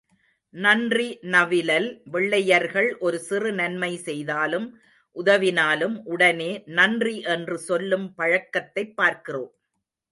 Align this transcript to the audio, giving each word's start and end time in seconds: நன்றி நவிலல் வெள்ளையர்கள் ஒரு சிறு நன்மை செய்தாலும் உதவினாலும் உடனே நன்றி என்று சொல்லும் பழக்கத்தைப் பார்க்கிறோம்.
நன்றி 0.53 1.19
நவிலல் 1.21 2.01
வெள்ளையர்கள் 2.05 2.97
ஒரு 2.97 3.19
சிறு 3.19 3.51
நன்மை 3.51 3.97
செய்தாலும் 3.97 4.67
உதவினாலும் 5.15 6.01
உடனே 6.03 6.63
நன்றி 6.65 7.19
என்று 7.19 7.57
சொல்லும் 7.59 8.13
பழக்கத்தைப் 8.17 8.95
பார்க்கிறோம். 8.95 9.53